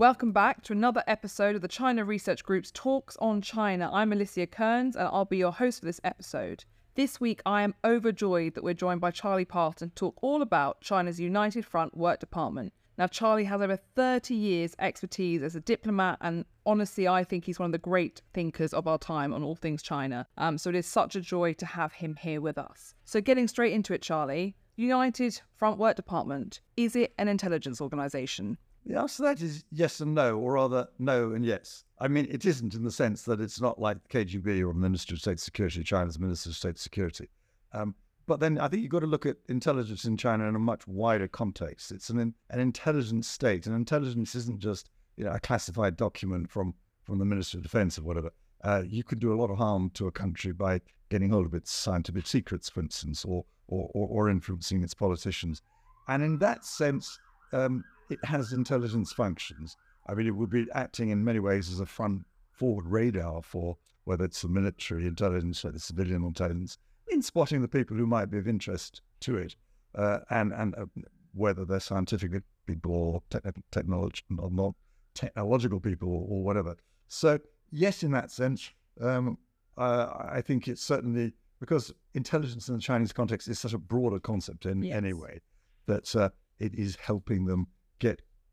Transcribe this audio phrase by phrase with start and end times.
[0.00, 3.90] Welcome back to another episode of the China Research Group's Talks on China.
[3.92, 6.64] I'm Alicia Kearns and I'll be your host for this episode.
[6.94, 10.80] This week, I am overjoyed that we're joined by Charlie Parton to talk all about
[10.80, 12.72] China's United Front Work Department.
[12.96, 17.58] Now, Charlie has over 30 years' expertise as a diplomat, and honestly, I think he's
[17.58, 20.26] one of the great thinkers of our time on all things China.
[20.38, 22.94] Um, so it is such a joy to have him here with us.
[23.04, 28.56] So, getting straight into it, Charlie, United Front Work Department, is it an intelligence organisation?
[28.86, 31.84] The answer to that is yes and no, or rather, no and yes.
[31.98, 34.80] I mean, it isn't in the sense that it's not like the KGB or the
[34.80, 37.28] Ministry of State Security, China's Minister of State Security.
[37.72, 37.94] Um,
[38.26, 40.86] but then I think you've got to look at intelligence in China in a much
[40.86, 41.90] wider context.
[41.90, 46.74] It's an an intelligence state, and intelligence isn't just you know a classified document from
[47.02, 48.30] from the Ministry of Defense or whatever.
[48.62, 51.54] Uh, you could do a lot of harm to a country by getting hold of
[51.54, 55.62] its scientific secrets, for instance, or or, or, or influencing its politicians.
[56.08, 57.18] And in that sense,
[57.52, 59.76] um, it has intelligence functions.
[60.06, 63.76] I mean, it would be acting in many ways as a front forward radar for
[64.04, 68.26] whether it's the military intelligence or the civilian intelligence in spotting the people who might
[68.26, 69.56] be of interest to it,
[69.94, 70.86] uh, and and uh,
[71.32, 74.74] whether they're scientific people or te- technology or not
[75.14, 76.76] technological people or, whatever.
[77.08, 77.38] So
[77.70, 79.38] yes, in that sense, um,
[79.76, 84.18] uh, I think it's certainly because intelligence in the Chinese context is such a broader
[84.18, 84.96] concept in yes.
[84.96, 85.40] anyway
[85.86, 87.66] that uh, it is helping them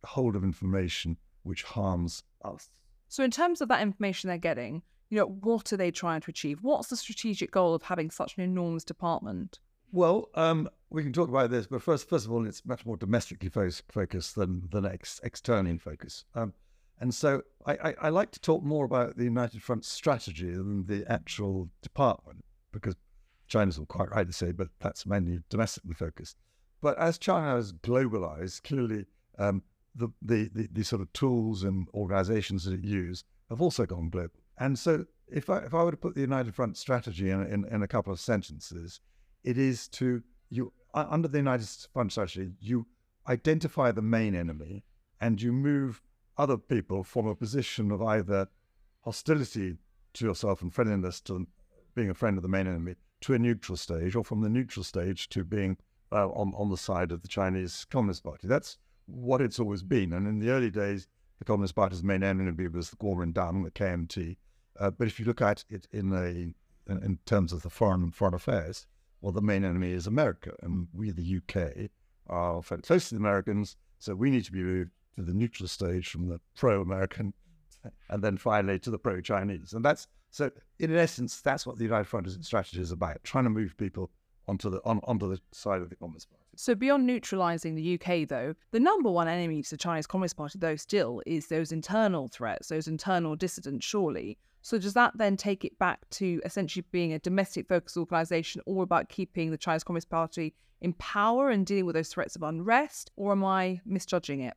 [0.06, 2.70] hold of information which harms us.
[3.08, 6.30] So, in terms of that information they're getting, you know, what are they trying to
[6.30, 6.60] achieve?
[6.62, 9.60] What's the strategic goal of having such an enormous department?
[9.92, 12.98] Well, um, we can talk about this, but first, first of all, it's much more
[12.98, 16.26] domestically fo- focused than than ex- externally focused.
[16.36, 16.54] Um,
[17.00, 20.88] and so, I, I, I, like to talk more about the United Front strategy than
[20.88, 22.96] the actual department, because
[23.48, 26.38] China's all quite right to say, but that's mainly domestically focused.
[26.82, 29.06] But as China has globalized, clearly
[29.38, 29.64] um,
[29.98, 34.10] the, the, the, the, sort of tools and organizations that it uses have also gone
[34.10, 34.40] global.
[34.60, 37.66] And so if I, if I were to put the United Front strategy in, in,
[37.66, 39.00] in a couple of sentences,
[39.44, 42.88] it is to, you under the United Front strategy, you
[43.28, 44.84] identify the main enemy
[45.20, 46.02] and you move
[46.38, 48.48] other people from a position of either
[49.02, 49.76] hostility
[50.14, 51.48] to yourself and friendliness to
[51.96, 54.84] being a friend of the main enemy to a neutral stage, or from the neutral
[54.84, 55.78] stage to being
[56.12, 58.48] uh, on on the side of the Chinese Communist Party.
[58.48, 58.78] That's
[59.08, 60.14] what it's always been.
[60.14, 61.08] And in the early days,
[61.40, 64.38] the Communist Party's main enemy was the Kuomintang, the KMT.
[64.80, 66.54] Uh, but if you look at it in a
[66.92, 68.86] in, in, terms of the foreign and foreign affairs,
[69.22, 71.90] well, the main enemy is America, and we, the UK,
[72.28, 75.68] are very close to the Americans, so we need to be moved to the neutral
[75.68, 77.34] stage from the pro-American,
[78.10, 79.74] and then finally to the pro-Chinese.
[79.74, 83.50] And that's so, in essence, that's what the United Front strategy is about: trying to
[83.50, 84.12] move people
[84.48, 86.44] onto the on, onto the side of the Communist Party.
[86.60, 90.58] So beyond neutralising the UK, though, the number one enemy to the Chinese Communist Party,
[90.58, 94.40] though, still is those internal threats, those internal dissidents, surely.
[94.64, 98.82] So does that then take it back to essentially being a domestic focused organisation, all
[98.82, 103.12] about keeping the Chinese Communist Party in power and dealing with those threats of unrest,
[103.16, 104.56] or am I misjudging it?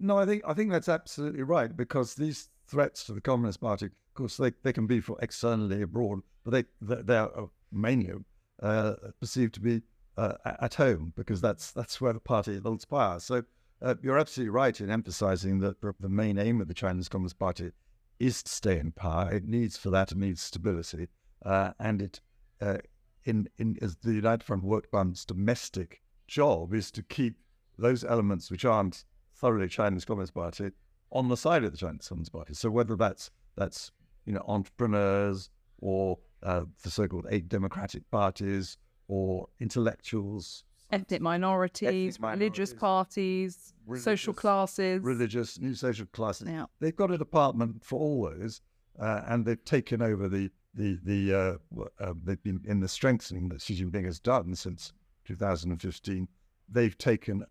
[0.00, 3.86] No, I think I think that's absolutely right because these threats to the Communist Party,
[3.86, 8.12] of course, they, they can be for externally abroad, but they they, they are mainly
[8.62, 9.82] uh, perceived to be
[10.16, 13.20] uh, at home because that's that's where the party holds power.
[13.20, 13.42] So
[13.82, 17.72] uh, you're absolutely right in emphasizing that the main aim of the Chinese Communist Party
[18.18, 19.32] is to stay in power.
[19.32, 21.08] It needs for that it needs stability,
[21.44, 22.20] uh, and it
[22.60, 22.78] uh,
[23.24, 27.36] in in as the United Front Work Fund's domestic job is to keep
[27.76, 29.04] those elements which aren't
[29.34, 30.70] thoroughly Chinese Communist Party
[31.10, 32.54] on the side of the Chinese Communist Party.
[32.54, 33.90] So whether that's that's
[34.24, 35.50] you know entrepreneurs
[35.80, 38.78] or uh, the so-called eight democratic parties
[39.08, 46.48] or intellectuals, ethnic minorities, ethnic minorities religious parties, religious, social classes, religious new social classes.
[46.48, 46.66] Yeah.
[46.80, 48.60] They've got a department for all those,
[48.98, 53.48] uh, and they've taken over the the the uh, uh, they've been in the strengthening
[53.50, 54.92] that Xi Jinping has done since
[55.26, 56.28] 2015.
[56.68, 57.44] They've taken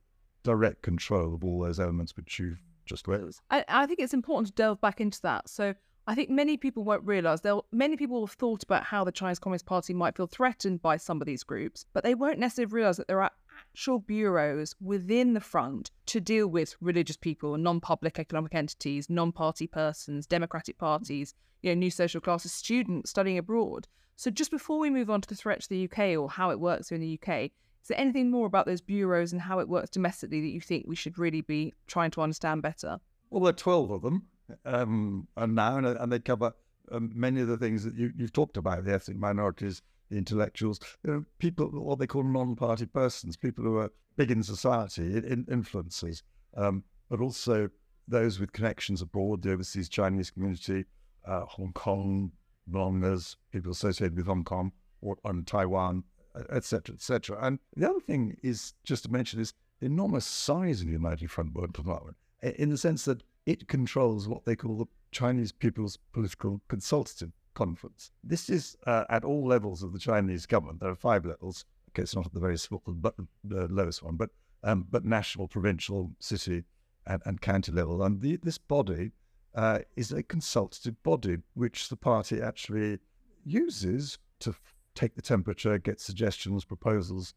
[0.44, 3.42] direct control of all those elements which you've just raised.
[3.50, 5.50] I, I think it's important to delve back into that.
[5.50, 5.74] So
[6.06, 7.42] I think many people won't realise.
[7.72, 11.22] Many people have thought about how the Chinese Communist Party might feel threatened by some
[11.22, 13.32] of these groups, but they won't necessarily realise that there are
[13.70, 20.28] actual bureaus within the front to deal with religious people, non-public economic entities, non-party persons,
[20.28, 23.88] democratic parties, you know, new social classes, students studying abroad.
[24.18, 26.60] So just before we move on to the threat to the UK or how it
[26.60, 27.44] works in the UK,
[27.82, 30.86] is there anything more about those bureaus and how it works domestically that you think
[30.86, 33.00] we should really be trying to understand better?
[33.30, 34.28] Well, there are 12 of them
[34.66, 36.54] um, and now, and, and they cover
[36.92, 40.80] um, many of the things that you, you've talked about the ethnic minorities, the intellectuals,
[41.04, 45.16] you know, people, what they call non party persons, people who are big in society,
[45.16, 46.22] in, influencers,
[46.56, 47.70] um, but also
[48.08, 50.86] those with connections abroad, the overseas Chinese community,
[51.26, 52.32] uh, Hong Kong
[52.70, 56.04] belongers, people associated with Hong Kong or on Taiwan,
[56.52, 57.38] etc., etc.
[57.42, 61.30] And the other thing is just to mention is the enormous size of the United
[61.30, 65.98] Front Work Department, in the sense that it controls what they call the Chinese People's
[66.14, 68.12] Political Consultative Conference.
[68.24, 70.80] This is uh, at all levels of the Chinese government.
[70.80, 71.66] There are five levels.
[71.90, 74.30] Okay, it's not at the very small, but the lowest one, but
[74.64, 76.64] um, but national, provincial, city,
[77.06, 78.02] and, and county level.
[78.04, 79.12] And the, this body
[79.56, 83.00] uh, is a consultative body which the party actually
[83.46, 84.56] uses to
[84.96, 87.34] take the temperature, get suggestions, proposals,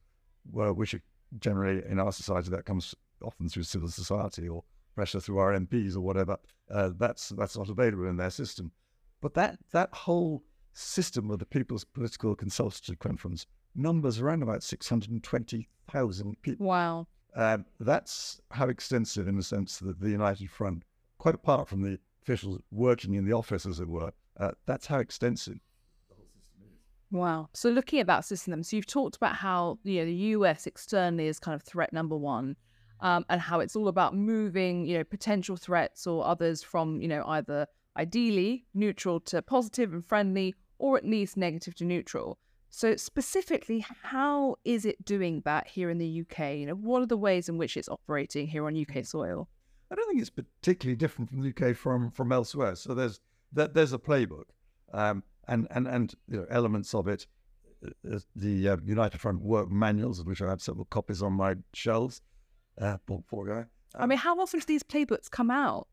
[0.50, 0.94] well, which
[1.40, 4.62] generally in our society that comes often through civil society or
[4.96, 6.36] pressure through our MPs or whatever.
[6.68, 8.72] Uh, that's that's not available in their system.
[9.20, 13.46] But that that whole system of the People's Political Consultative Conference
[13.76, 16.66] numbers around about six hundred and twenty thousand people.
[16.66, 17.06] Wow.
[17.36, 20.82] Um, that's how extensive, in the sense that the United Front,
[21.18, 24.10] quite apart from the officials working in the office, as it were,
[24.40, 25.60] uh, that's how extensive
[27.10, 27.48] Wow.
[27.52, 31.26] So looking at that system, so you've talked about how you know the US externally
[31.26, 32.56] is kind of threat number one,
[33.00, 37.08] um, and how it's all about moving you know potential threats or others from you
[37.08, 37.66] know either
[37.96, 42.38] ideally neutral to positive and friendly, or at least negative to neutral.
[42.68, 46.56] So specifically, how is it doing that here in the UK?
[46.56, 49.48] You know, what are the ways in which it's operating here on UK soil?
[49.90, 52.74] I don't think it's particularly different from the UK from from elsewhere.
[52.74, 53.20] So there's
[53.52, 54.44] that there's a playbook,
[54.92, 57.26] um, and and and you know, elements of it.
[58.10, 61.56] Uh, the uh, United Front work manuals, of which I have several copies on my
[61.72, 62.20] shelves.
[62.80, 63.58] Uh, portfolio.
[63.94, 65.88] Um, I mean, how often do these playbooks come out?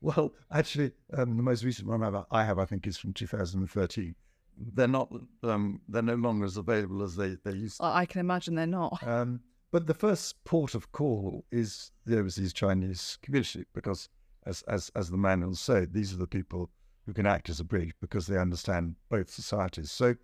[0.00, 4.14] Well, actually, um, the most recent one I have, I think, is from 2013
[4.56, 7.84] they're not um, they're no longer as available as they, they used to.
[7.84, 9.02] I can imagine they're not.
[9.06, 9.40] Um,
[9.70, 14.08] but the first port of call is the overseas Chinese community because,
[14.46, 16.70] as as as the manuals say, these are the people
[17.06, 19.90] who can act as a bridge because they understand both societies.
[19.90, 20.14] So,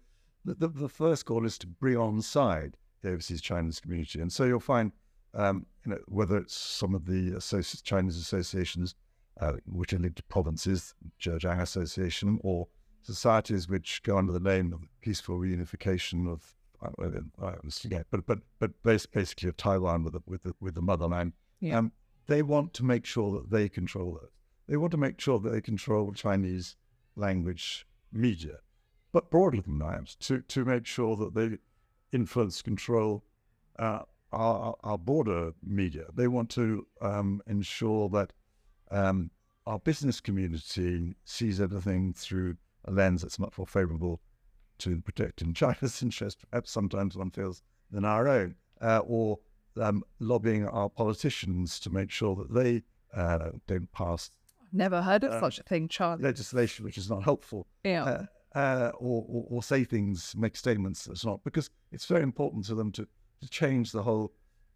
[0.45, 4.33] the, the, the first call is to bring on side the overseas Chinese community, and
[4.33, 4.93] so you'll find,
[5.35, 8.95] um, you know, whether it's some of the associ- Chinese associations
[9.41, 12.69] uh, which are linked to provinces, Zhejiang Association, or
[13.03, 18.39] societies which go under the name of peaceful reunification of I was, forget, but but
[18.59, 21.35] but basically of Taiwan with the, with the, with the motherland.
[21.61, 21.79] Yeah.
[21.79, 21.93] Um,
[22.27, 24.31] they want to make sure that they control it.
[24.67, 26.77] They want to make sure that they control Chinese
[27.17, 28.59] language media,
[29.13, 31.59] but broadly than that, to to make sure that they
[32.13, 33.25] influence, control
[33.79, 34.01] uh,
[34.33, 36.05] our our border media.
[36.15, 38.33] They want to um, ensure that
[38.91, 39.31] um,
[39.67, 44.21] our business community sees everything through a lens that's much more favourable
[44.79, 49.39] to protecting China's interest, perhaps sometimes one feels, than our own, uh, or
[49.81, 52.83] um, lobbying our politicians to make sure that they
[53.15, 54.31] uh, don't pass.
[54.73, 56.23] Never heard of uh, such a thing, Charlie.
[56.23, 57.67] Legislation which is not helpful.
[57.85, 58.05] Yeah.
[58.05, 58.27] Uh,
[58.59, 62.75] uh, or, or, or, say things, make statements that's not, because it's very important to
[62.75, 63.07] them to,
[63.43, 64.33] to change the whole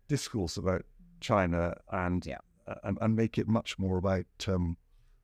[0.08, 0.84] discourse about
[1.20, 2.38] China and, yeah.
[2.66, 4.74] Uh, and, and make it much more about um,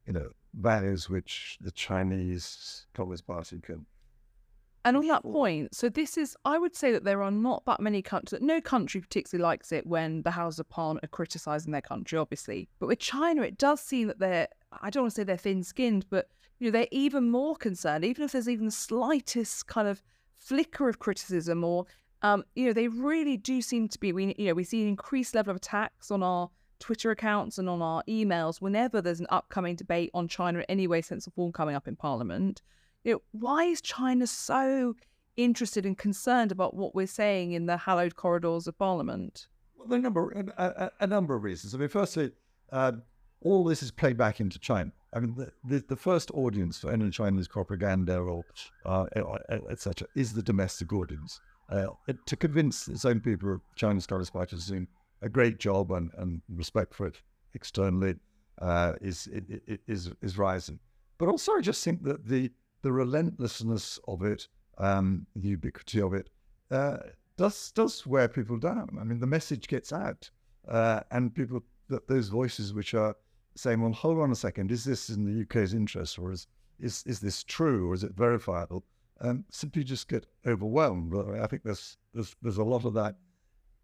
[0.06, 3.86] you know values which the Chinese Communist Party can.
[4.84, 7.80] And on that point, so this is, I would say that there are not that
[7.80, 11.82] many countries, no country particularly likes it when the House of Parliament are criticising their
[11.82, 12.68] country, obviously.
[12.78, 14.48] But with China, it does seem that they're,
[14.82, 18.04] I don't want to say they're thin skinned, but you know, they're even more concerned,
[18.04, 20.02] even if there's even the slightest kind of
[20.38, 21.86] flicker of criticism or,
[22.22, 24.88] um, you know, they really do seem to be, we, you know, we see an
[24.88, 29.26] increased level of attacks on our Twitter accounts and on our emails whenever there's an
[29.30, 32.62] upcoming debate on China in any way, sense, or form coming up in Parliament.
[33.04, 34.94] You know, why is China so
[35.36, 39.46] interested and concerned about what we're saying in the hallowed corridors of Parliament?
[39.76, 41.74] Well, there are a number, a, a number of reasons.
[41.74, 42.32] I mean, firstly,
[42.72, 43.02] um,
[43.42, 44.92] all this is played back into China.
[45.14, 48.44] I mean, the, the, the first audience for any Chinese propaganda or
[48.84, 49.06] uh,
[49.70, 50.06] etc.
[50.14, 51.40] is the domestic audience.
[51.70, 51.86] Uh,
[52.26, 54.86] to convince its own people, China's Communist Party, to
[55.22, 57.22] a great job and, and respect for it
[57.54, 58.14] externally
[58.60, 59.28] uh, is,
[59.86, 60.78] is is rising.
[61.18, 62.50] But also, I just think that the
[62.82, 64.48] the relentlessness of it,
[64.78, 66.30] um, the ubiquity of it,
[66.70, 66.98] uh,
[67.36, 68.96] does does wear people down.
[69.00, 70.30] I mean, the message gets out,
[70.68, 73.14] uh, and people that those voices which are
[73.54, 76.46] saying, "Well, hold on a second, is this in the UK's interest, or is
[76.78, 78.84] is is this true, or is it verifiable?"
[79.22, 81.14] Um, simply just get overwhelmed.
[81.38, 83.16] I think there's there's there's a lot of that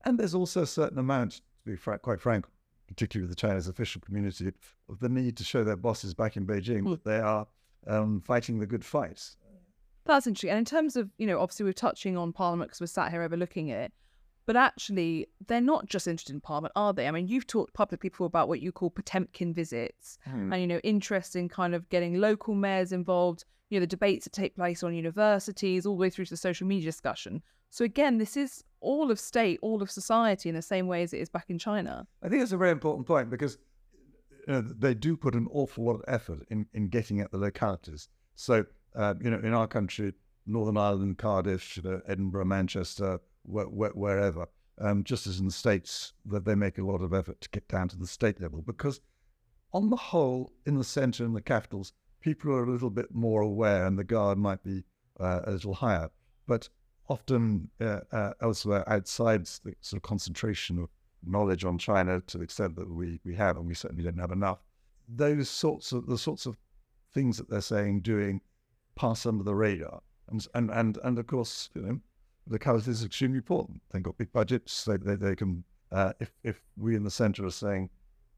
[0.06, 2.46] and there's also a certain amount, to be fr- quite frank,
[2.86, 4.52] particularly with the Chinese official community,
[4.88, 6.90] of the need to show their bosses back in Beijing mm.
[6.90, 7.46] that they are
[7.88, 9.20] um, fighting the good fight.
[10.04, 10.50] That's interesting.
[10.50, 13.22] And in terms of, you know, obviously we're touching on Parliament because we're sat here
[13.22, 13.92] overlooking it.
[14.46, 17.08] But actually, they're not just interested in Parliament, are they?
[17.08, 20.52] I mean, you've talked publicly before about what you call Potemkin visits Hmm.
[20.52, 24.24] and, you know, interest in kind of getting local mayors involved, you know, the debates
[24.24, 27.42] that take place on universities, all the way through to the social media discussion.
[27.70, 31.12] So, again, this is all of state, all of society in the same way as
[31.12, 32.06] it is back in China.
[32.22, 33.58] I think it's a very important point because
[34.46, 37.38] you know, they do put an awful lot of effort in, in getting at the
[37.38, 38.08] localities.
[38.36, 40.12] So, uh, you know, in our country,
[40.46, 44.46] Northern Ireland, Cardiff, you know, Edinburgh, Manchester, wh- wh- wherever,
[44.78, 47.66] um, just as in the States, that they make a lot of effort to get
[47.68, 49.00] down to the state level because,
[49.72, 53.42] on the whole, in the centre and the capitals, people are a little bit more
[53.42, 54.84] aware and the guard might be
[55.20, 56.10] uh, a little higher.
[56.46, 56.68] But
[57.08, 60.88] often uh, uh, elsewhere outside the sort of concentration of
[61.24, 64.32] knowledge on China to the extent that we, we have, and we certainly don't have
[64.32, 64.58] enough,
[65.08, 66.56] those sorts of the sorts of
[67.14, 68.40] things that they're saying, doing,
[68.96, 70.00] pass under the radar.
[70.28, 72.00] And and and, and of course, you know,
[72.46, 73.82] the locality is extremely important.
[73.90, 74.84] They've got big budgets.
[74.84, 77.90] They they, they can uh, if if we in the centre are saying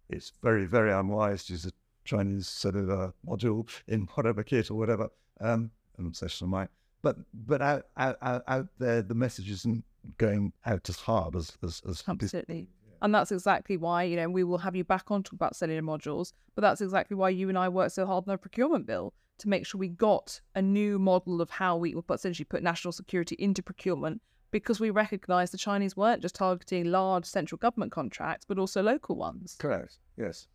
[0.08, 1.72] it's very very unwise to use a
[2.04, 5.08] Chinese cellular module in whatever kit or whatever,
[5.40, 6.68] um, an obsession of mine.
[7.02, 9.84] But but out out, out, out there, the message isn't
[10.16, 12.68] going out as hard as as, as Absolutely.
[13.00, 15.82] And that's exactly why, you know, we will have you back on talk about cellular
[15.82, 19.14] modules, but that's exactly why you and I worked so hard on the procurement bill
[19.38, 22.92] to make sure we got a new model of how we would essentially put national
[22.92, 28.44] security into procurement because we recognised the Chinese weren't just targeting large central government contracts,
[28.46, 29.56] but also local ones.
[29.58, 29.98] Correct.
[30.16, 30.48] Yes.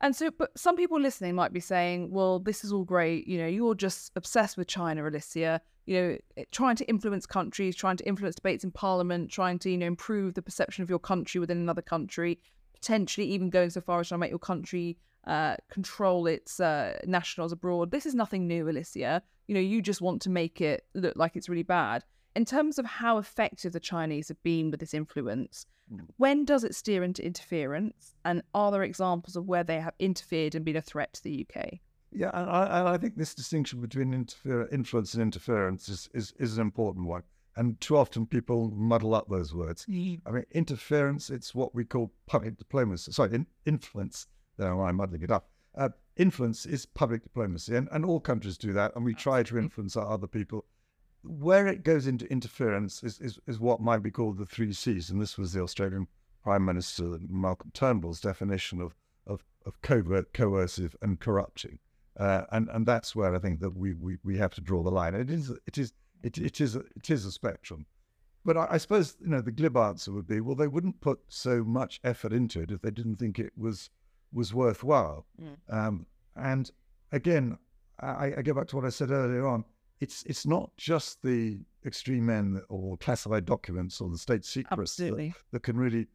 [0.00, 3.26] And so, but some people listening might be saying, well, this is all great.
[3.26, 5.60] You know, you're just obsessed with China, Alicia.
[5.86, 9.70] You know, eh, trying to influence countries, trying to influence debates in parliament, trying to,
[9.70, 12.40] you know, improve the perception of your country within another country,
[12.74, 16.98] potentially even going so far as trying to make your country uh, control its uh,
[17.06, 17.90] nationals abroad.
[17.90, 19.22] This is nothing new, Alicia.
[19.48, 22.04] You know, you just want to make it look like it's really bad.
[22.34, 25.66] In terms of how effective the Chinese have been with this influence,
[26.16, 28.14] when does it steer into interference?
[28.24, 31.46] And are there examples of where they have interfered and been a threat to the
[31.48, 31.78] UK?
[32.12, 36.34] Yeah, and I, and I think this distinction between interfer- influence and interference is, is,
[36.38, 37.22] is an important one.
[37.56, 39.86] And too often people muddle up those words.
[40.26, 43.12] I mean, interference, it's what we call public diplomacy.
[43.12, 44.26] Sorry, in, influence.
[44.58, 45.48] I'm muddling it up.
[45.74, 49.58] Uh, influence is public diplomacy, and, and all countries do that, and we try to
[49.58, 50.64] influence our other people.
[51.22, 55.10] Where it goes into interference is, is, is what might be called the three C's,
[55.10, 56.06] and this was the Australian
[56.42, 58.94] Prime Minister Malcolm Turnbull's definition of,
[59.26, 61.80] of, of covert, coercive, and corrupting.
[62.16, 64.90] Uh, and and that's where I think that we, we, we have to draw the
[64.90, 65.14] line.
[65.14, 67.84] It is it is it, it is a, it is a spectrum,
[68.44, 71.20] but I, I suppose you know the glib answer would be well they wouldn't put
[71.28, 73.90] so much effort into it if they didn't think it was
[74.36, 75.26] was worthwhile.
[75.70, 76.70] Um, and
[77.12, 77.58] again,
[78.00, 79.64] I, I go back to what I said earlier on.
[80.00, 85.34] It's it's not just the extreme end or classified documents or the state secrets that,
[85.52, 86.06] that can really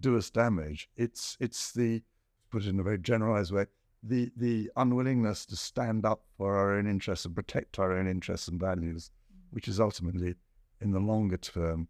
[0.00, 0.88] do us damage.
[0.96, 2.02] It's it's the
[2.50, 3.66] put it in a very generalized way
[4.02, 8.48] the the unwillingness to stand up for our own interests and protect our own interests
[8.48, 9.10] and values,
[9.50, 10.34] which is ultimately
[10.80, 11.88] in the longer term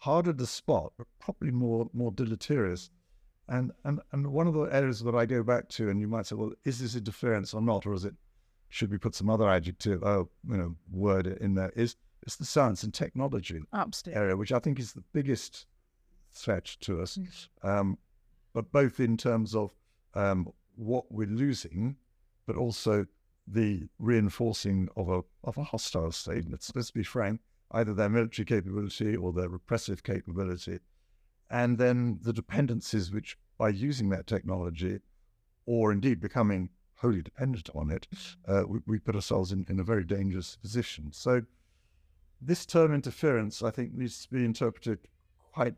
[0.00, 2.90] harder to spot, but probably more more deleterious.
[3.48, 6.26] And and and one of the areas that I go back to, and you might
[6.26, 8.14] say, well, is this interference or not, or is it?
[8.70, 11.72] Should we put some other adjective, oh, you know, word in there?
[11.74, 14.20] Is it's the science and technology Absolutely.
[14.20, 15.66] area, which I think is the biggest
[16.34, 17.18] threat to us,
[17.62, 17.96] um,
[18.52, 19.74] but both in terms of
[20.14, 21.96] um, what we're losing,
[22.46, 23.06] but also
[23.46, 26.44] the reinforcing of a of a hostile state.
[26.50, 27.40] Let's let's be frank,
[27.70, 30.80] either their military capability or their repressive capability,
[31.50, 35.00] and then the dependencies which, by using that technology,
[35.66, 38.08] or indeed becoming wholly dependent on it,
[38.46, 41.12] uh, we, we put ourselves in, in a very dangerous position.
[41.12, 41.42] So,
[42.40, 44.98] this term interference, I think, needs to be interpreted
[45.52, 45.74] quite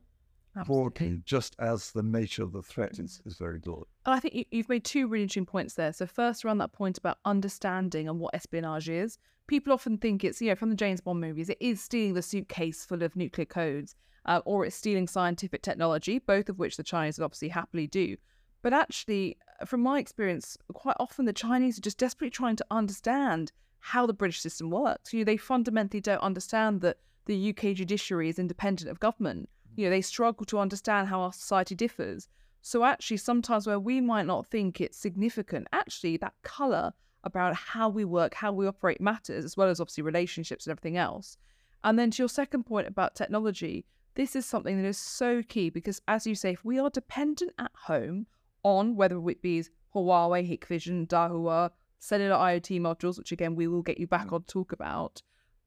[0.66, 3.84] broadly, just as the nature of the threat is, is very broad.
[4.04, 5.92] And I think you, you've made two really interesting points there.
[5.92, 9.18] So first, around that point about understanding and what espionage is.
[9.46, 12.22] People often think it's, you know, from the James Bond movies, it is stealing the
[12.22, 13.96] suitcase full of nuclear codes,
[14.30, 18.16] uh, or it's stealing scientific technology, both of which the Chinese would obviously happily do.
[18.62, 22.66] But actually, uh, from my experience, quite often the Chinese are just desperately trying to
[22.70, 25.12] understand how the British system works.
[25.12, 29.48] You know, they fundamentally don't understand that the UK judiciary is independent of government.
[29.74, 32.28] You know, they struggle to understand how our society differs.
[32.62, 36.92] So actually, sometimes where we might not think it's significant, actually that colour
[37.24, 40.96] about how we work, how we operate matters, as well as obviously relationships and everything
[40.96, 41.36] else.
[41.82, 45.70] And then to your second point about technology, this is something that is so key
[45.70, 48.26] because, as you say, if we are dependent at home
[48.62, 49.64] on whether it be
[49.94, 54.32] Huawei, Hikvision, Dahua, cellular IoT modules, which again we will get you back mm.
[54.32, 55.22] on to talk about,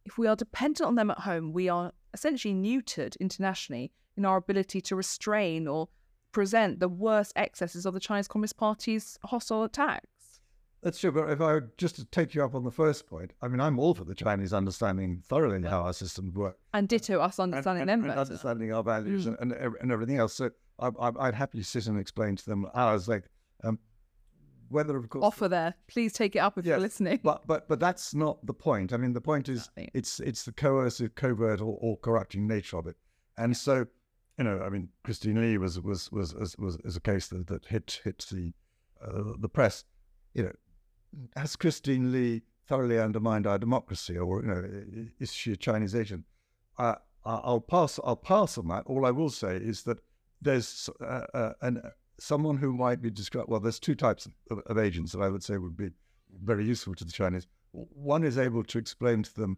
[0.05, 4.37] if we are dependent on them at home, we are essentially neutered internationally in our
[4.37, 5.87] ability to restrain or
[6.31, 10.07] present the worst excesses of the Chinese Communist Party's hostile attacks.
[10.83, 13.31] That's true, but if I were just to take you up on the first point,
[13.41, 16.57] I mean, I'm all for the Chinese understanding thoroughly how our systems work.
[16.73, 19.41] And ditto us understanding and, them and, and understanding our values Mm.
[19.41, 20.33] and, and, everything else.
[20.33, 20.49] So
[20.79, 23.23] I, I, I'd happily sit and explain to them ours, like
[23.63, 23.79] um,
[24.67, 25.73] whether, of course, Offer there.
[25.87, 27.21] Please take it up if Yes, you're listening.
[27.23, 28.91] But but but that's not the point.
[28.91, 32.87] I mean, the point is it's it's the coercive, covert, or, or corrupting nature of
[32.87, 32.97] it.
[33.37, 33.85] And so,
[34.37, 37.47] you know, I mean, Christine Lee was was was was, was, is a case that,
[37.47, 38.51] that hit hit the
[39.01, 39.85] uh, the press.
[40.33, 40.51] You know,
[41.35, 46.25] has Christine Lee thoroughly undermined our democracy, or you know, is she a Chinese agent?
[46.77, 47.99] Uh, I'll pass.
[48.03, 48.83] I'll pass on that.
[48.85, 49.97] All I will say is that
[50.41, 51.81] there's uh, uh, an
[52.19, 53.49] someone who might be described.
[53.49, 55.91] Well, there's two types of, of agents that I would say would be
[56.43, 57.47] very useful to the Chinese.
[57.71, 59.57] One is able to explain to them,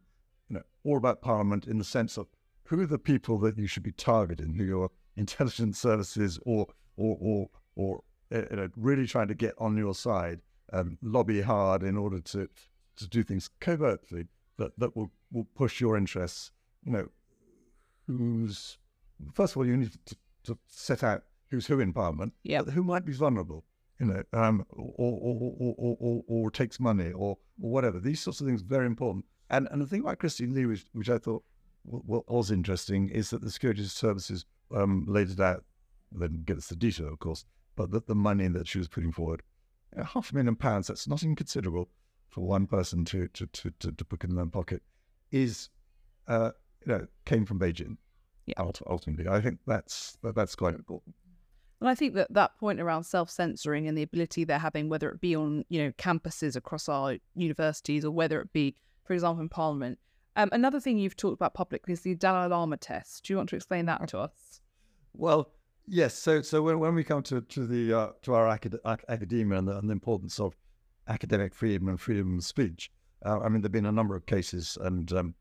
[0.50, 2.28] you know, all about Parliament in the sense of
[2.64, 7.18] who are the people that you should be targeting, who your intelligence services or or
[7.20, 10.42] or or uh, you know, really trying to get on your side,
[10.74, 12.50] um, lobby hard in order to
[12.98, 16.52] to do things covertly that that will will push your interests.
[16.84, 17.08] You know,
[18.08, 18.78] who's
[19.34, 22.84] first of all you need to, to set out who's who in Parliament, but who
[22.84, 23.64] might be vulnerable,
[24.00, 28.00] you know, um, or, or, or, or, or, or takes money or, or whatever.
[28.00, 29.26] These sorts of things are very important.
[29.50, 31.44] And and the thing about Christine Lee, which, which I thought
[31.86, 34.46] was interesting, is that the security services
[34.76, 35.64] um, laid it out.
[36.12, 37.46] They didn't get us the detail, of course,
[37.76, 39.44] but that the money that she was putting forward,
[39.94, 41.90] you know, half a million pounds, that's not inconsiderable
[42.30, 44.82] for one person to to to, to, to put in their pocket,
[45.32, 45.70] is
[46.28, 46.52] uh,
[46.86, 47.98] you know came from Beijing.
[48.46, 48.54] Yeah.
[48.88, 51.16] Ultimately, I think that's that, that's quite important.
[51.82, 55.20] And I think that that point around self-censoring and the ability they're having, whether it
[55.20, 59.50] be on you know campuses across our universities or whether it be, for example, in
[59.50, 60.00] Parliament.
[60.38, 63.24] Um, another thing you've talked about publicly is the Dalai Lama test.
[63.24, 64.62] Do you want to explain that to us?
[65.14, 65.52] Well,
[65.88, 66.14] yes.
[66.16, 69.58] So, so when, when we come to to the uh, to our acad- ac- academia
[69.60, 70.56] and the, and the importance of
[71.08, 72.92] academic freedom and freedom of speech,
[73.26, 75.36] uh, I mean, there've been a number of cases, and um,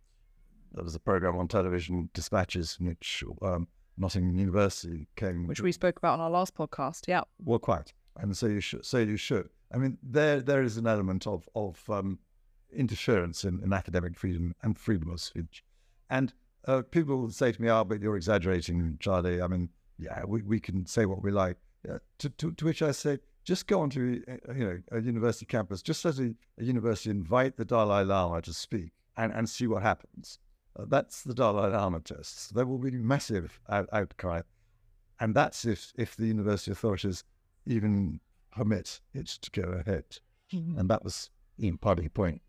[0.72, 5.72] there was a program on television, Dispatches, in which um, Nottingham University came, Which we
[5.72, 7.06] spoke about on our last podcast.
[7.08, 7.22] Yeah.
[7.38, 9.48] well, quite, and so you should, so you should.
[9.72, 12.18] I mean, there there is an element of of um,
[12.72, 15.64] interference in, in academic freedom and freedom of speech,
[16.10, 16.32] and
[16.66, 20.60] uh, people say to me, "Oh, but you're exaggerating, Charlie." I mean, yeah, we, we
[20.60, 21.56] can say what we like.
[21.86, 25.46] Yeah, to, to to which I say, just go onto uh, you know a university
[25.46, 29.66] campus, just as a, a university invite the Dalai Lama to speak and, and see
[29.66, 30.38] what happens.
[30.78, 32.54] Uh, that's the Dalai Lama test.
[32.54, 34.40] There will be massive out, outcry,
[35.20, 37.24] and that's if if the university authorities
[37.66, 38.20] even
[38.52, 40.04] permit it to go ahead.
[40.52, 42.40] And that was in part of the point.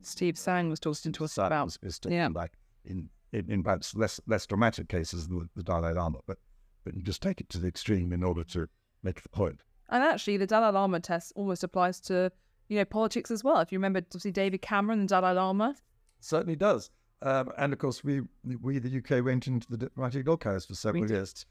[0.00, 1.76] Steve Tsang was talking to us Sad about.
[1.82, 2.28] was- taken yeah.
[2.30, 2.52] back
[2.84, 6.38] in, in, in perhaps less less dramatic cases than the, the Dalai Lama, but
[6.84, 8.68] but you just take it to the extreme in order to
[9.02, 9.60] make the point.
[9.88, 12.30] And actually, the Dalai Lama test almost applies to
[12.68, 13.60] you know politics as well.
[13.60, 15.74] If you remember, obviously David Cameron and Dalai Lama.
[16.20, 16.90] Certainly does.
[17.22, 18.22] Um, and of course, we
[18.60, 21.10] we the UK went into the diplomatic doghouse for several did.
[21.10, 21.46] years.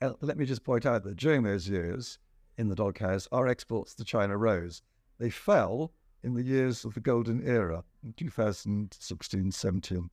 [0.00, 2.18] Uh, let me just point out that during those years
[2.58, 4.82] in the doghouse, our exports to China rose.
[5.18, 5.92] They fell
[6.24, 10.10] in the years of the golden era, in 2016, 17,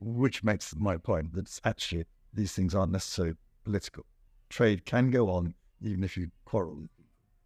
[0.00, 4.04] which makes my point that actually these things aren't necessarily political.
[4.52, 6.86] Trade can go on even if you quarrel.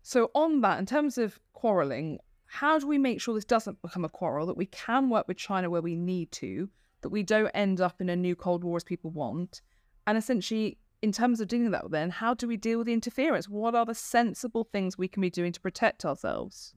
[0.03, 4.05] So on that, in terms of quarrelling, how do we make sure this doesn't become
[4.05, 4.45] a quarrel?
[4.47, 6.69] That we can work with China where we need to,
[7.03, 9.63] that we don't end up in a new Cold War as people want,
[10.07, 10.79] and essentially.
[11.03, 13.51] In terms of dealing with that, then how do we deal with the interference?
[13.51, 16.75] What are the sensible things we can be doing to protect ourselves?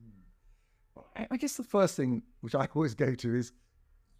[1.30, 3.52] I guess the first thing which I always go to is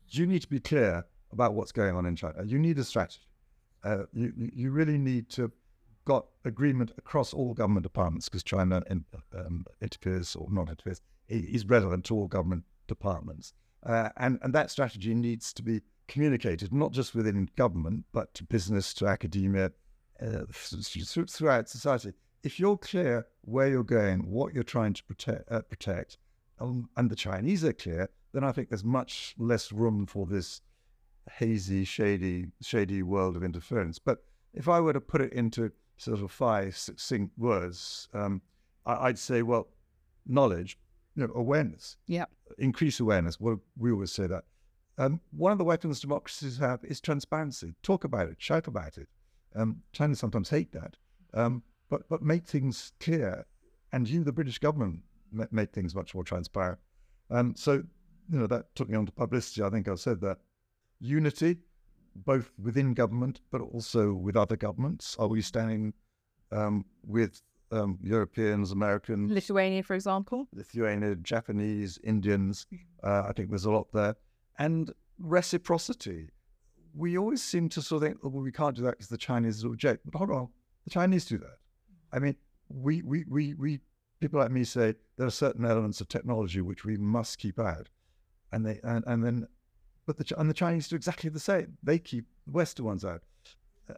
[0.08, 2.42] you need to be clear about what's going on in China.
[2.44, 3.20] You need a strategy.
[3.84, 5.52] Uh, you- you really need to
[6.04, 11.64] got agreement across all government departments because China in, um, interferes or not interferes is
[11.66, 13.52] relevant to all government departments.
[13.84, 18.44] Uh, and, and that strategy needs to be communicated not just within government but to
[18.44, 19.70] business, to academia,
[20.20, 22.12] uh, th- th- throughout society.
[22.42, 26.18] If you're clear where you're going, what you're trying to protect, uh, protect
[26.58, 30.60] um, and the Chinese are clear, then I think there's much less room for this
[31.38, 33.98] hazy, shady, shady world of interference.
[33.98, 34.18] But
[34.52, 38.40] if I were to put it into sort of five succinct words, um,
[38.86, 39.68] I, I'd say, well,
[40.26, 40.78] knowledge,
[41.14, 42.24] you know, awareness, Yeah.
[42.58, 43.38] increase awareness.
[43.38, 44.44] Well, we always say that.
[44.96, 47.74] Um, one of the weapons democracies have is transparency.
[47.82, 49.08] Talk about it, shout about it.
[49.54, 50.96] Um, China sometimes hate that,
[51.34, 53.44] um, but but make things clear.
[53.92, 55.00] And you, the British government,
[55.32, 56.78] ma- make things much more transparent.
[57.30, 57.72] Um, so
[58.30, 59.62] you know that took me on to publicity.
[59.62, 60.38] I think I said that
[61.00, 61.58] unity,
[62.14, 65.16] both within government but also with other governments?
[65.18, 65.94] Are we standing
[66.52, 67.40] um, with
[67.72, 70.48] um, Europeans, Americans, Lithuania, for example.
[70.52, 72.66] Lithuania, Japanese, Indians?
[73.02, 74.16] Uh, I think there's a lot there.
[74.58, 76.30] And reciprocity.
[76.94, 79.16] We always seem to sort of think, oh, well, we can't do that because the
[79.16, 80.02] Chinese object.
[80.04, 80.48] But hold on,
[80.84, 81.58] the Chinese do that.
[82.12, 82.34] I mean,
[82.68, 83.80] we, we, we, we,
[84.20, 87.88] people like me say there are certain elements of technology which we must keep out.
[88.52, 89.46] And they, and, and then,
[90.10, 91.76] but the, and the Chinese do exactly the same.
[91.82, 93.22] They keep Western ones out.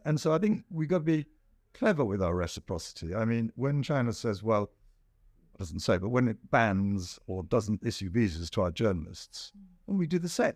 [0.05, 1.25] And so I think we've got to be
[1.73, 3.15] clever with our reciprocity.
[3.15, 4.69] I mean, when China says, well,
[5.57, 9.51] doesn't say, but when it bans or doesn't issue visas to our journalists,
[9.85, 10.53] we do the same.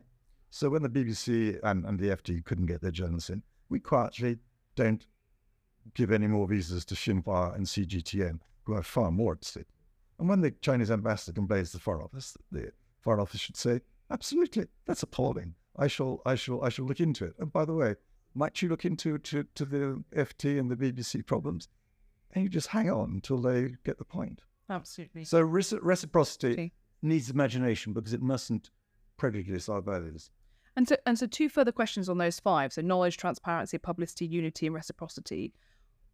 [0.49, 4.37] So when the BBC and, and the FT couldn't get their journalists in, we quietly
[4.75, 5.05] don't
[5.93, 9.67] give any more visas to Xinhua and CGTN, who are far more at stake.
[10.19, 13.81] And when the Chinese ambassador complains to the Foreign Office, the Foreign Office should say,
[14.11, 15.55] absolutely, that's appalling.
[15.77, 17.35] I shall, I shall, I shall look into it.
[17.39, 17.95] And by the way,
[18.33, 21.67] might you look into to, to the FT and the BBC problems?
[22.33, 24.41] And you just hang on until they get the point.
[24.69, 25.23] Absolutely.
[25.23, 26.71] So reciprocity okay.
[27.01, 28.69] needs imagination because it mustn't
[29.17, 30.29] prejudice our values.
[30.75, 32.71] And so, and so, two further questions on those five.
[32.71, 35.51] So, knowledge, transparency, publicity, unity, and reciprocity.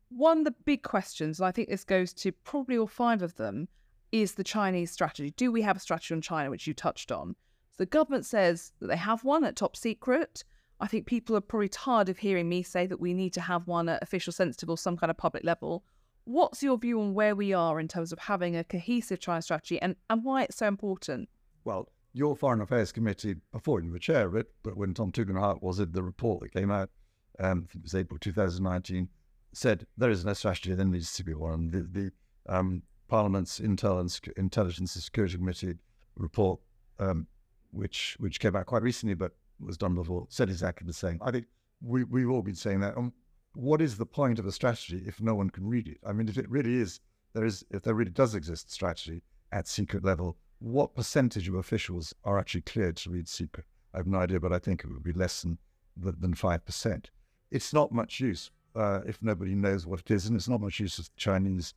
[0.07, 3.35] One of the big questions, and I think this goes to probably all five of
[3.35, 3.67] them,
[4.13, 5.33] is the Chinese strategy.
[5.35, 7.35] Do we have a strategy on China, which you touched on?
[7.73, 10.43] So the government says that they have one at top secret.
[10.79, 13.67] I think people are probably tired of hearing me say that we need to have
[13.67, 15.83] one at official, sensitive, or some kind of public level.
[16.25, 19.81] What's your view on where we are in terms of having a cohesive China strategy
[19.81, 21.29] and, and why it's so important?
[21.63, 25.63] Well, your Foreign Affairs Committee, before you were chair of it, but when Tom Tugendhat
[25.63, 26.91] was in the report that came out,
[27.39, 29.09] um, it was April 2019,
[29.51, 31.71] said there is no strategy, there needs to be one.
[31.71, 32.11] The, the
[32.47, 35.75] um, Parliament's Intel and Intelligence and Security Committee
[36.15, 36.59] report,
[36.99, 37.27] um,
[37.73, 41.19] which which came out quite recently, but was done before said exactly the same.
[41.21, 41.45] I think
[41.81, 42.97] we, we've all been saying that.
[42.97, 43.13] Um,
[43.55, 45.97] what is the point of a strategy if no one can read it?
[46.07, 46.99] I mean, if it really is,
[47.33, 52.15] there is, if there really does exist strategy at secret level, what percentage of officials
[52.23, 53.65] are actually cleared to read secret?
[53.93, 55.57] I have no idea, but I think it would be less than
[55.97, 57.11] than five percent.
[57.51, 60.79] It's not much use uh, if nobody knows what it is, and it's not much
[60.79, 61.75] use if the Chinese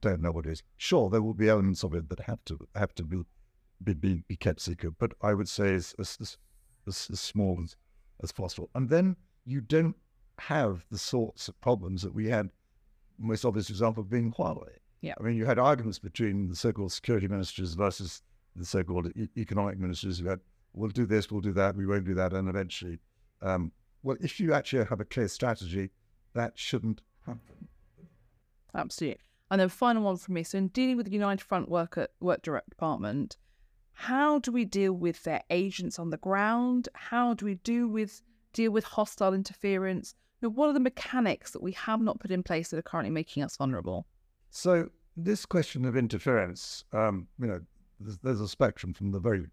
[0.00, 0.62] don't know what it is.
[0.76, 3.22] Sure, there will be elements of it that have to have to be
[3.84, 6.38] be, be kept secret, but I would say it's, it's,
[6.86, 7.76] as, as small as,
[8.22, 8.70] as possible.
[8.74, 9.96] And then you don't
[10.38, 12.50] have the sorts of problems that we had,
[13.18, 14.68] most obvious example being Huawei.
[15.00, 15.14] Yeah.
[15.18, 18.22] I mean, you had arguments between the so-called security ministers versus
[18.54, 20.40] the so-called e- economic ministers who had,
[20.72, 22.32] we'll do this, we'll do that, we won't do that.
[22.32, 22.98] And eventually,
[23.42, 25.90] um, well, if you actually have a clear strategy,
[26.34, 27.68] that shouldn't happen.
[28.74, 29.20] Absolutely.
[29.50, 30.42] And then final one from me.
[30.42, 33.36] So in dealing with the United Front work at Work Direct Department,
[33.98, 36.90] how do we deal with their agents on the ground?
[36.94, 38.20] How do we do with
[38.52, 40.14] deal with hostile interference?
[40.40, 42.82] You know, what are the mechanics that we have not put in place that are
[42.82, 44.06] currently making us vulnerable?
[44.50, 47.60] So this question of interference, um, you know,
[47.98, 49.46] there's, there's, a spectrum from the very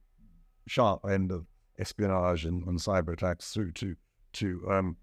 [0.67, 1.45] sharp end of
[1.79, 3.95] espionage and, and cyber attacks through to
[4.33, 4.97] to um,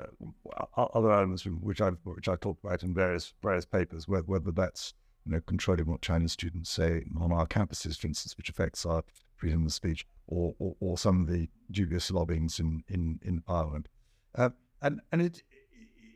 [0.00, 4.50] uh, other elements which I've which I talked about in various various papers, whether, whether
[4.50, 8.84] that's you know, controlling what Chinese students say on our campuses, for instance, which affects
[8.84, 9.02] our
[9.36, 13.88] freedom of speech, or, or, or some of the dubious lobbyings in, in, in Ireland.
[14.34, 15.42] Uh, and and it,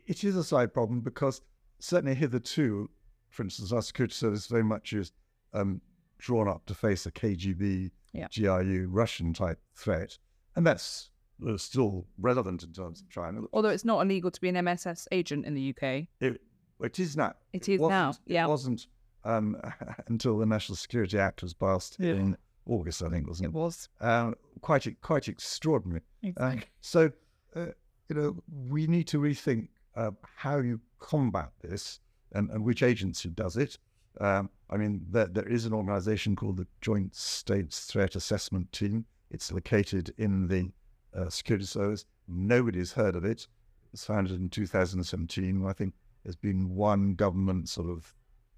[0.07, 1.41] it is a side problem because
[1.79, 2.89] certainly hitherto,
[3.29, 5.11] for instance, our security service very much is
[5.53, 5.81] um,
[6.17, 8.27] drawn up to face a KGB, yeah.
[8.35, 10.17] GRU, Russian type threat.
[10.55, 11.11] And that's
[11.47, 13.41] uh, still relevant in terms of China.
[13.53, 16.07] Although it's not illegal to be an MSS agent in the UK.
[16.19, 16.41] It,
[16.81, 17.33] it is now.
[17.53, 18.13] It is now.
[18.25, 18.45] Yeah.
[18.45, 18.87] It wasn't
[19.27, 19.57] um,
[20.07, 22.13] until the National Security Act was passed yeah.
[22.13, 23.49] in August, I think, wasn't it?
[23.49, 23.89] It was.
[24.01, 26.01] Um, quite quite extraordinary.
[26.23, 26.61] Uh, exactly.
[26.61, 27.11] Uh, so,
[27.55, 27.65] uh,
[28.09, 28.37] you know,
[28.69, 31.99] we need to rethink uh, how you combat this
[32.33, 33.77] and, and which agency does it.
[34.19, 39.05] Um, I mean, there, there is an organization called the Joint States Threat Assessment Team.
[39.29, 40.71] It's located in the
[41.17, 42.05] uh, Security Service.
[42.27, 43.41] Nobody's heard of it.
[43.41, 45.65] It was founded in 2017.
[45.65, 48.13] I think there's been one government sort of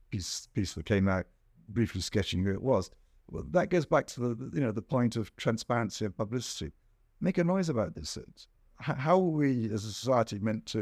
[0.10, 1.26] piece piece that came out
[1.68, 2.90] briefly sketching who it was.
[3.30, 6.74] Well, that goes back to the you know the point of transparency and publicity.
[7.22, 8.18] Make a noise about this.
[8.80, 10.80] How are we as a society meant to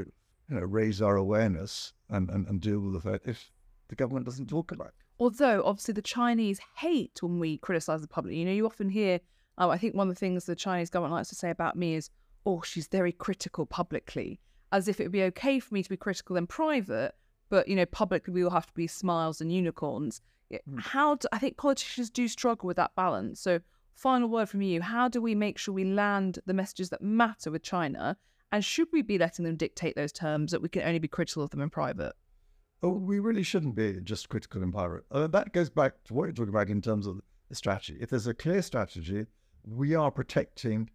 [0.49, 3.51] you know raise our awareness and, and, and deal with the fact if
[3.89, 4.93] the government doesn't talk about it?
[5.19, 8.35] Although obviously the Chinese hate when we criticize the public.
[8.35, 9.19] You know, you often hear.
[9.57, 11.95] Oh, I think one of the things the Chinese government likes to say about me
[11.95, 12.11] is,
[12.45, 14.39] "Oh, she's very critical publicly,"
[14.71, 17.15] as if it would be okay for me to be critical in private,
[17.49, 20.21] but you know, publicly we all have to be smiles and unicorns.
[20.51, 20.79] Mm.
[20.79, 23.39] How do, I think politicians do struggle with that balance.
[23.39, 23.60] So
[23.95, 24.81] final word from you.
[24.81, 28.17] How do we make sure we land the messages that matter with China?
[28.51, 31.43] And should we be letting them dictate those terms that we can only be critical
[31.43, 32.13] of them in private?
[32.83, 35.03] Oh, we really shouldn't be just critical in private.
[35.12, 37.97] Uh, that goes back to what you're talking about in terms of the strategy.
[37.99, 39.25] If there's a clear strategy,
[39.65, 40.89] we are protecting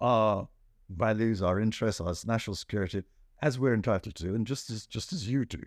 [0.00, 0.48] our
[0.90, 3.02] values, our interests, our national security,
[3.42, 5.62] as we're entitled to, and just as just as you do.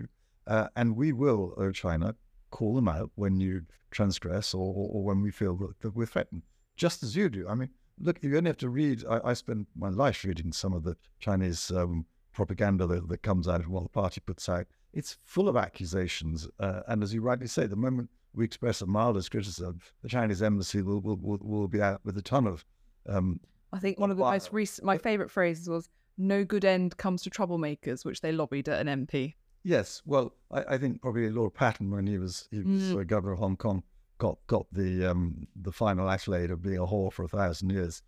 [0.48, 2.16] Uh, and we will, uh, China,
[2.52, 6.06] call them out when you transgress or, or, or when we feel that, that, we're
[6.06, 6.42] threatened,
[6.78, 7.46] just as you do.
[7.48, 9.04] I mean, look, you only have to read.
[9.10, 13.48] I, I spend my life reading some of the Chinese um, propaganda that, that, comes
[13.48, 14.68] out of what the party puts out.
[14.94, 18.86] It's full of accusations, uh, and as you rightly say, the moment we express a
[18.86, 22.66] mildest criticism, the Chinese embassy will will, will, will be out with a ton of.
[23.08, 23.40] Um,
[23.74, 27.22] I think one of the most recent, my favourite phrases was "No good end comes
[27.24, 29.34] to troublemakers," which they lobbied at an MP.
[29.68, 33.08] Yes, well, I, I think probably Lord Patten, when he was he was mm.
[33.08, 33.84] governor of Hong Kong,
[34.18, 38.02] got got the um, the final accolade of being a whore for a thousand years,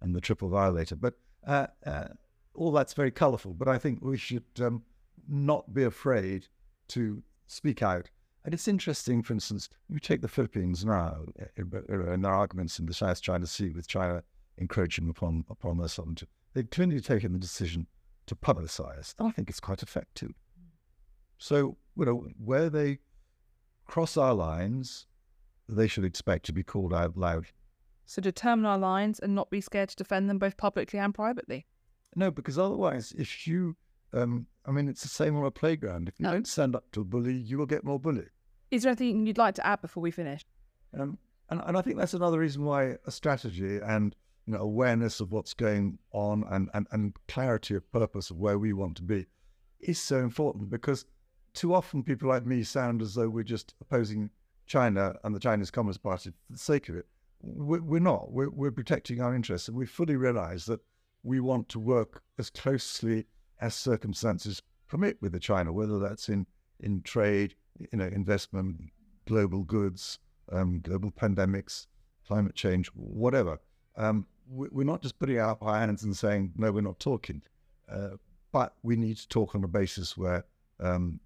[0.00, 0.96] and the triple violator.
[0.96, 1.14] But
[1.46, 2.08] uh, uh,
[2.54, 3.54] all that's very colourful.
[3.54, 4.82] But I think we should um,
[5.28, 6.48] not be afraid
[6.88, 8.10] to speak out
[8.46, 11.24] and it's interesting, for instance, you take the Philippines now
[11.56, 14.22] in their arguments in the South China Sea with China
[14.56, 16.28] encroaching upon upon their sovereignty.
[16.54, 17.88] They've clearly taken the decision
[18.26, 19.14] to publicize.
[19.18, 20.30] I think it's quite effective.
[21.38, 22.98] So, you know, where they
[23.86, 25.06] cross our lines,
[25.68, 27.46] they should expect to be called out loud.
[28.04, 31.66] So determine our lines and not be scared to defend them both publicly and privately.
[32.14, 33.76] No, because otherwise, if you,
[34.12, 36.08] um, I mean, it's the same on a playground.
[36.08, 36.32] If you no.
[36.32, 38.30] don't stand up to a bully, you will get more bullied.
[38.70, 40.44] Is there anything you'd like to add before we finish?
[40.98, 41.18] Um,
[41.50, 44.14] and, and I think that's another reason why a strategy and
[44.46, 48.58] you know awareness of what's going on and, and, and clarity of purpose of where
[48.58, 49.26] we want to be
[49.80, 51.04] is so important because
[51.56, 54.30] too often people like me sound as though we're just opposing
[54.66, 57.06] China and the Chinese Communist Party for the sake of it.
[57.42, 58.30] We're not.
[58.30, 60.80] We're, we're protecting our interests, and we fully realize that
[61.22, 63.26] we want to work as closely
[63.60, 66.46] as circumstances permit with the China, whether that's in
[66.80, 68.76] in trade, you know, investment,
[69.26, 70.18] global goods,
[70.52, 71.86] um, global pandemics,
[72.26, 73.58] climate change, whatever.
[73.96, 77.42] Um, we're not just putting out our hands and saying, no, we're not talking.
[77.90, 78.10] Uh,
[78.52, 80.44] but we need to talk on a basis where
[80.80, 81.18] um,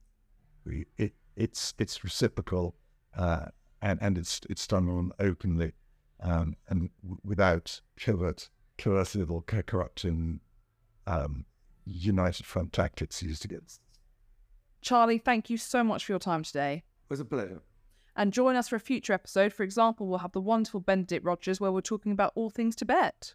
[0.66, 2.74] it, it's it's reciprocal
[3.16, 3.46] uh,
[3.82, 5.72] and and it's it's done on openly
[6.22, 10.40] um, and w- without covert, coercive or corrupting
[11.06, 11.44] um,
[11.86, 13.80] united front tactics used against
[14.82, 16.84] Charlie, thank you so much for your time today.
[17.04, 17.60] It was a pleasure.
[18.16, 19.52] And join us for a future episode.
[19.52, 23.34] For example, we'll have the wonderful Benedict Rogers where we're talking about all things Tibet.